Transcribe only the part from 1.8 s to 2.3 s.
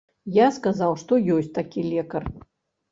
лекар.